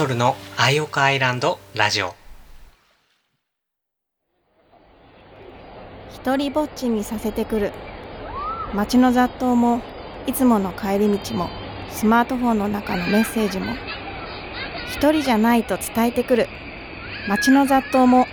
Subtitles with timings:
[0.00, 2.14] ソルのアイオカアイランドラジオ。
[6.14, 7.72] 一人ぼっちにさせてくる。
[8.72, 9.82] 街の雑踏も
[10.26, 11.50] いつもの帰り道も
[11.90, 13.74] スマートフォンの中のメッセージも
[14.88, 16.48] 一人じゃないと伝えてくる。
[17.28, 18.26] 街の雑踏も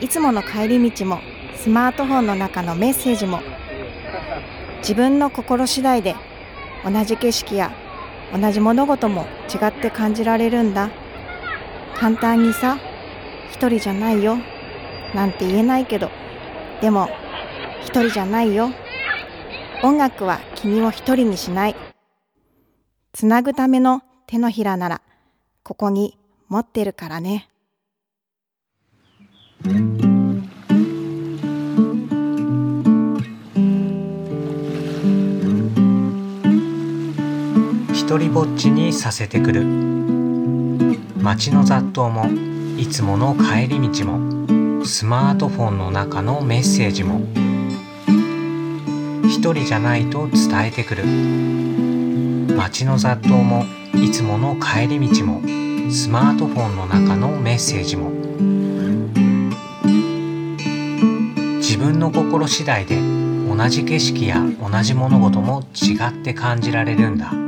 [0.00, 1.20] いつもの帰り道も
[1.54, 3.38] スマートフォンの中のメッセージも
[4.78, 6.16] 自分の心次第で
[6.84, 7.70] 同じ景色や
[8.36, 10.90] 同じ物事も違って感じられるんだ。
[11.98, 12.78] 簡単にさ
[13.52, 14.38] 一人じゃないよ。
[15.14, 16.10] なんて言えないけど。
[16.80, 17.08] でも
[17.82, 18.70] 一人じゃないよ。
[19.82, 21.76] 音楽は君を一人にしない。
[23.12, 25.02] つなぐための手のひらなら
[25.62, 27.48] ここに持ってるからね。
[37.92, 40.21] 一人ぼっちにさせてくる。
[41.22, 42.26] 街の雑踏も
[42.80, 47.20] いつもの帰り道もスマートフォンの中のメッセージも
[49.28, 51.04] 一人じゃないと伝えてくる。
[52.56, 53.64] 街の雑踏も
[53.94, 55.40] いつもの帰り道も
[55.92, 58.10] スマートフォンの中のメッセージも。
[61.58, 63.00] 自分の心次第で
[63.48, 67.41] 同じ景色や同じ物事も違って感じられるんだ。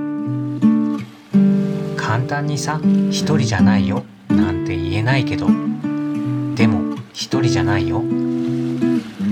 [2.15, 5.49] 簡単にさ一人じゃないよなんて言えないけど。
[6.55, 7.99] でも一人じゃないよ。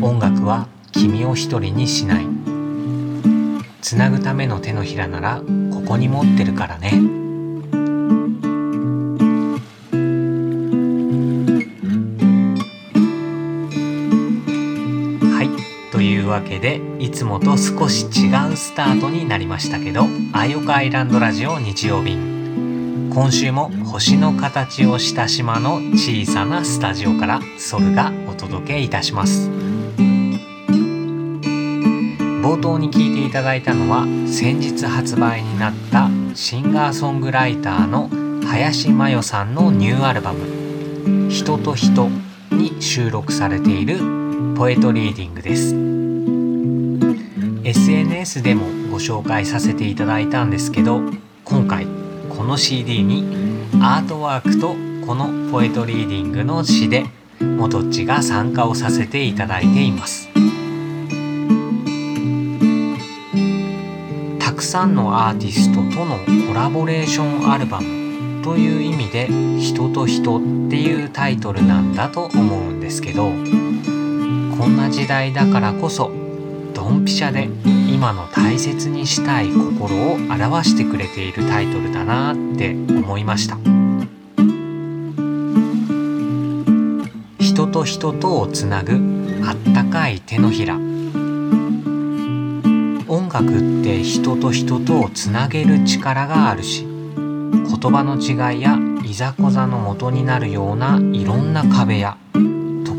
[0.00, 2.27] 音楽は君を一人にしない。
[3.83, 6.91] つなぐための手のひらならここに持ってるからね。
[15.30, 15.92] はい。
[15.92, 22.31] というわけでいつもと少し違うスタートになりましたけど「アイオカアイランドラジオ日曜便」
[23.15, 29.50] 今週も星の形をした島の小さなスタジオからソルがお届けいたします。
[32.41, 38.09] 冒頭に聞いていただいたのは先日発売になったシンガーソングライターの
[38.47, 42.09] 林真代さんのニューアルバム「人と人」
[42.51, 44.01] に収録されている
[44.56, 45.77] ポエトリーディングです。
[47.62, 51.03] SNS でもご紹介させていただいたんですけど
[51.45, 51.87] 今回
[52.42, 53.25] この CD に
[53.80, 54.75] アートワークと
[55.06, 57.04] このポエトリーディングの詩で
[57.38, 60.28] もとっちが参加をさせていただいています。
[64.41, 69.28] たくさんのアーティストとのコラボレーションアルバムという意味で
[69.62, 73.26] 「人と人」っていうタイトルなんだと思うんですけど
[74.59, 76.22] こんな時代だからこそ
[76.82, 77.48] ドンピシャで
[77.94, 83.56] 今の大切にしたい心を表してくれているタイトルだなって思いました。
[87.38, 88.94] 人と人とをつなぐ
[89.47, 90.75] あったかい手のひら。
[93.09, 102.16] 音楽って人と人とをつなげる力があるし言葉の違いやいざこざの元になるようないろんな壁や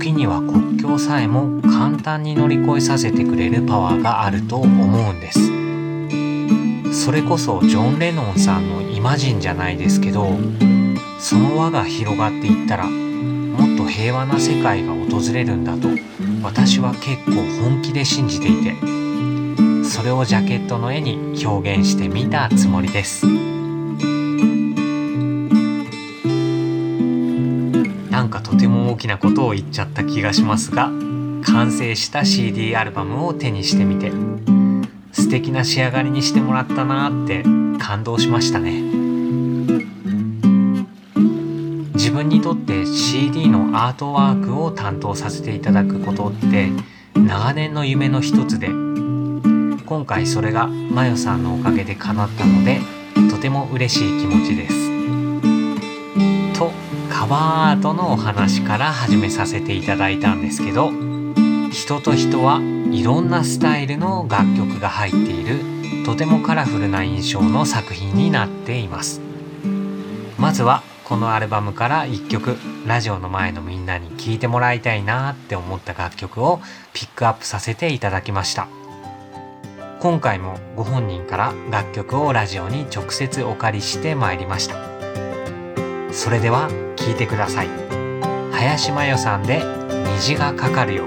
[0.04, 7.06] 時には国境さえも簡単に乗り越えさせてくれるパワーがあると思うんです。
[7.06, 10.38] それこそジョン・レノンさんの「イマジン」じゃないですけど
[11.20, 15.88] その輪が広がっていったらもっと平和な世界が訪れるんだと
[16.44, 17.32] 私は結構
[17.64, 18.76] 本気で信じていて
[19.86, 23.53] それをジャケットの絵に表現してみたつもりです。
[29.04, 30.86] きなことを言っちゃった気がしますが
[31.44, 34.14] 完成した CD アルバムを手にしてみて
[35.12, 37.44] 素敵な仕上がりにしてもらったなって
[37.80, 38.82] 感動しましたね。
[41.94, 46.70] 自分にとって CD のアートワークを担当させていただくことって
[47.14, 52.80] 長年の夢の一つで今回それがマヨさんのおかげで叶ったので
[53.30, 54.93] とても嬉しい気持ちです。
[57.34, 60.92] バーアートのお話から始めさせていただいたんですけど
[61.72, 62.60] 人と人は
[62.92, 69.20] いろんなスタイルの楽曲が入っているとてもカラフルな印象の作品になっています。
[70.38, 76.62] まずはこのアルバムから1曲ラジオの前のみんなに聴いてもらいたいなって思った楽曲を
[76.94, 78.68] ピックアップさせていただきました。
[80.02, 84.93] 今回もご本人から楽曲をラジオに直接お借りしてまいりました。
[86.14, 87.70] それでは聴いてください。
[88.52, 89.62] 林真代さんで
[90.16, 91.06] 「虹がかかるよ」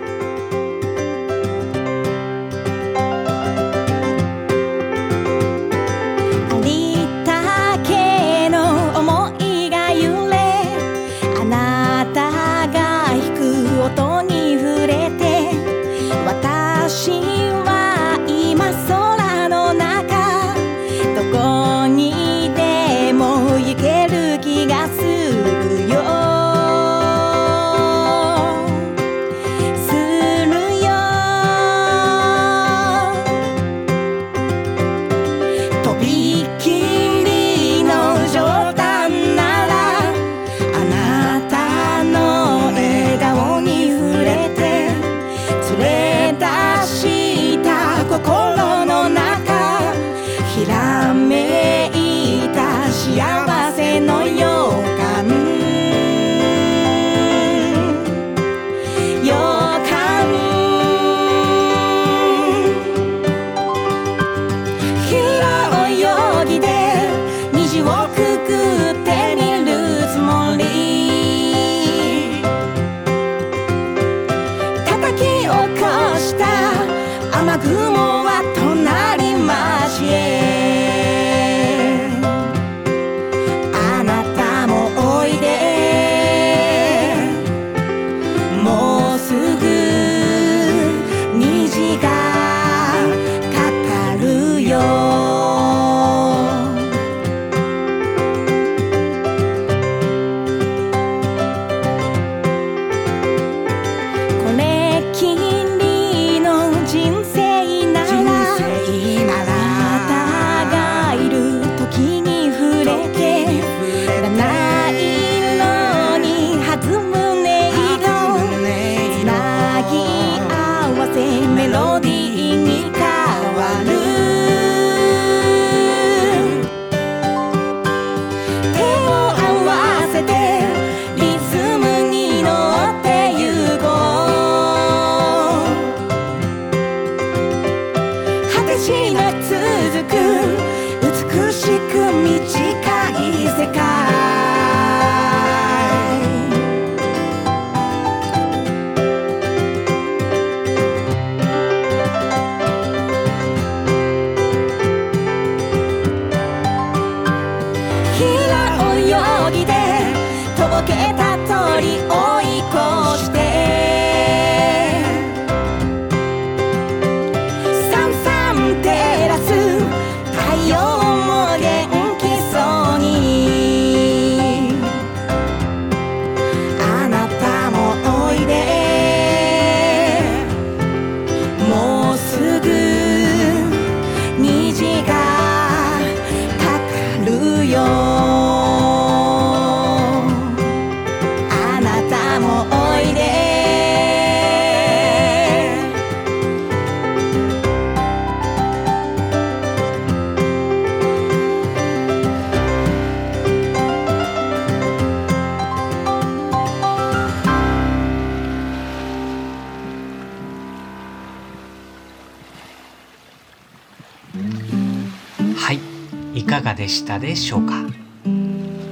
[216.66, 217.74] がでしたでしょうか？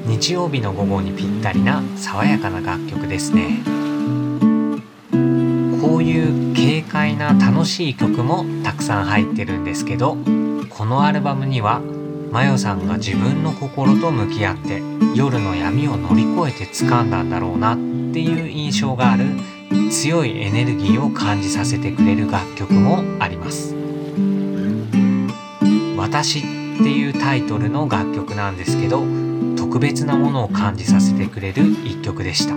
[0.07, 3.64] 日曜日の午後にぴったりな爽やかな楽曲ですね。
[5.83, 10.16] こういう軽快な楽しい曲もたくさん入ってるんですけど
[10.71, 11.81] このアルバムには
[12.31, 14.81] マヨさんが自分の心と向き合って
[15.16, 19.25] 夜の闇を乗り越えて掴んだんだろうなっていう印象がある
[19.90, 23.75] 強いエネルギーを感じさせてくれる楽曲もあります。
[25.97, 29.02] 私っていうタイトルの楽曲なんですけど
[29.57, 32.54] 特別なものを感じさせてくれる一曲でした。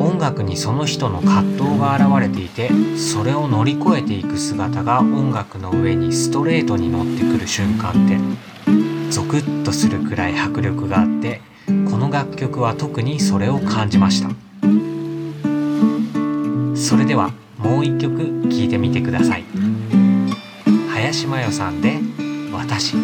[0.00, 8.18] 音楽にその人の葛藤が現れていてそれを乗り越えていく姿が音楽の上にストレートに乗ってくる瞬間って
[9.10, 14.30] ゾクッとするくらい迫力があってこの楽曲は特にそれを感じました。
[16.74, 19.44] それではもう一曲聴いてみてください。
[21.08, 22.00] 林真代さんで
[22.52, 22.94] 「私」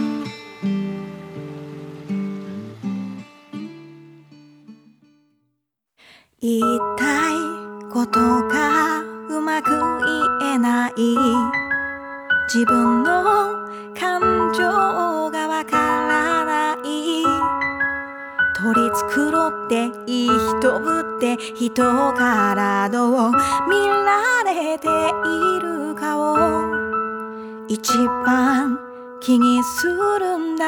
[27.75, 27.93] 一
[28.25, 28.78] 番
[29.21, 30.64] 気にするんだ。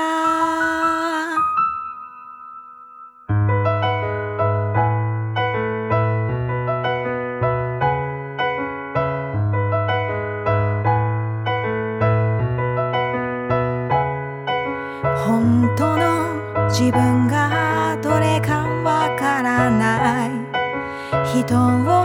[15.24, 20.30] 本当の自分がどれかわからない。
[21.24, 21.95] 人を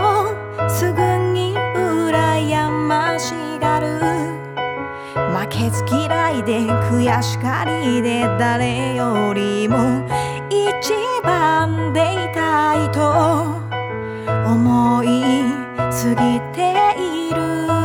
[5.52, 9.76] 負けず嫌いで悔しがりで誰よりも
[10.48, 10.92] 一
[11.22, 13.60] 番でいたいと
[14.50, 15.22] 思い
[15.92, 17.81] すぎている。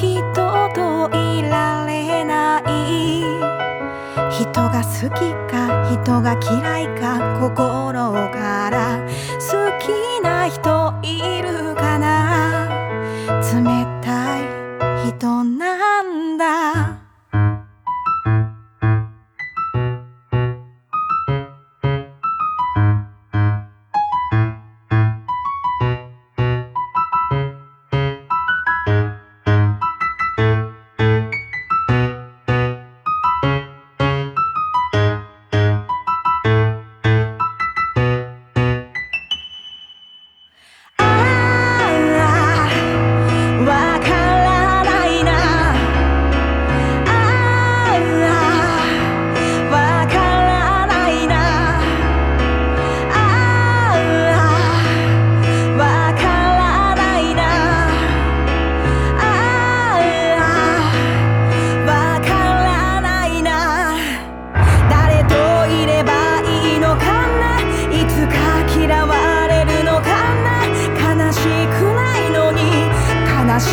[0.00, 0.32] 人
[0.74, 2.62] といられない。
[4.30, 9.00] 人が好きか人が嫌いか心から
[9.40, 9.46] 好
[9.80, 11.77] きな人いるか。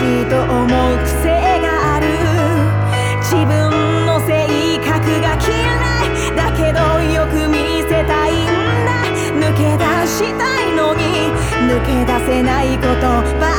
[0.05, 2.05] しいと思う癖がある。
[3.21, 4.45] 自分の性
[4.77, 5.49] 格が嫌
[6.05, 6.35] い。
[6.35, 8.47] だけどよく見せたいん
[8.85, 8.91] だ。
[9.41, 11.01] 抜け出したいのに。
[11.67, 13.07] 抜け出せないこと
[13.39, 13.54] ば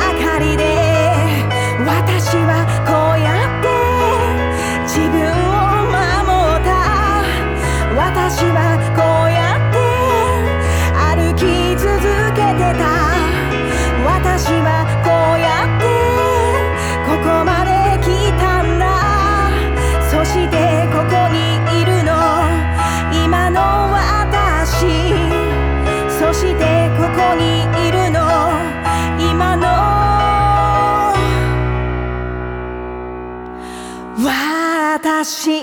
[35.26, 35.56] 私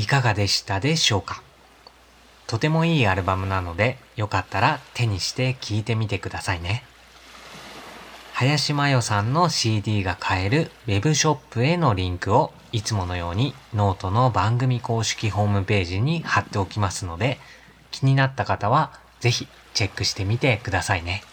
[0.00, 1.42] いかがでしたでしょうか？
[2.46, 6.84] とてもいいアルバムなので、よかったら手にして聴いてみてくださいね。
[8.32, 17.38] 林真代さんの CD が買えるウェブショップへのリンクをいつものようにノートの番組公式ホームページに貼っておきますので、
[17.90, 21.24] 気になった方はぜひチェックしてみてくださいね。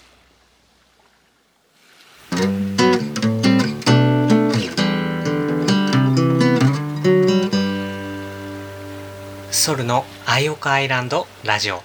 [9.67, 11.81] ソルのアイオカアイランドラジオ。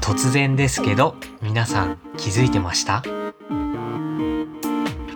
[0.00, 3.02] 突然ですけど皆さん気づいてました？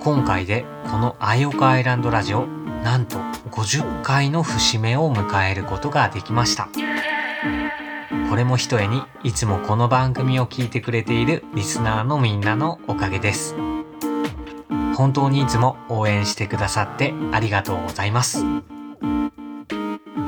[0.00, 3.17] 今回でこのアイオカアイランドラジオなんと
[3.50, 6.69] 50回の節目を迎えることができました。
[8.29, 13.57] これもひとえにいつもこの番組を聞いてくれているリスナーのみんなのおかげです。
[14.95, 18.45] 本当にいつも応援してくださってありがとうございます。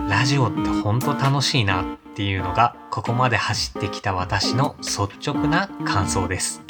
[0.09, 6.63] ラジオってほんと楽しいなっていうのがここまで走ってきた私の率直な感想です。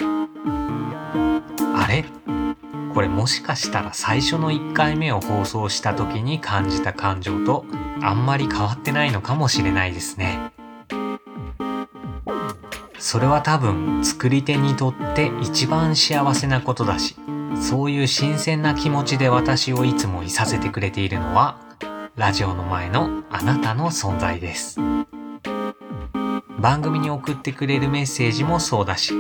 [1.77, 2.05] あれ？
[2.93, 7.65] これもしかしたら最初の1回目を放送した時に感じた感情と
[8.03, 10.40] あんまり変わってないのかもしれないですね。
[13.01, 17.17] それは多分作り手にとって一番幸せなことだし、
[17.61, 21.59] そういう新鮮な気持ちで私をいつもいさせてくれているのは、
[22.17, 24.79] ラジオの前のあなたの存在です。
[26.59, 29.15] 番組に送ってくれるメッセージもそうだし、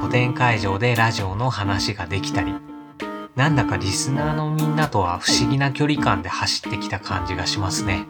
[0.00, 2.54] 古典会場でラジオの話ができたり、
[3.36, 8.06] なんだかリスナーのみんなとは不思議な距離感で走ってきた感じがしますね。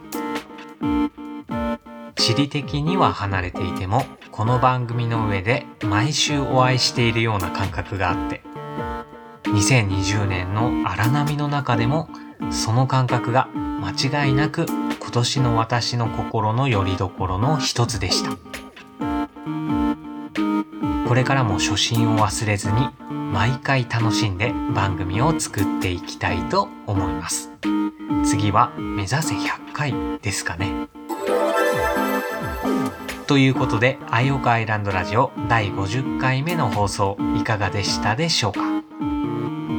[2.28, 8.42] 地理的には離れていても、この番組の上で毎週お会いしているような感覚があって、
[9.44, 12.10] 2020年の荒波の中でも、
[12.50, 18.36] その感覚が間違いなく今年の私の心の拠り所の一つでした。
[21.08, 22.90] これからも初心を忘れずに
[23.32, 27.50] 毎回楽しんで番組を作っていきたいと思います。
[28.22, 30.97] 次は目指せ100回ですかね。
[33.28, 38.62] ということで、アイオカアイランドラジオ第50回目の放送いかがでしたでしょうか？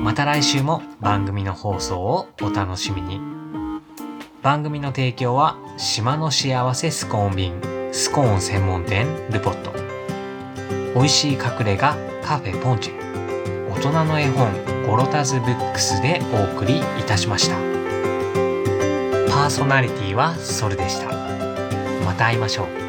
[0.03, 3.20] また来週も番組の放送をお楽しみに。
[4.44, 9.74] 番組の提供は島の幸せスコーン便スコーン専門店ルポット。
[10.94, 12.91] 美味しい隠れ家カフェポンチ。
[12.91, 14.53] ェ大人の絵本
[14.86, 17.56] ゴロタズブックスでお送りいたしました。
[19.34, 21.08] パーソナリティはソルでした。
[22.06, 22.88] また会いましょう。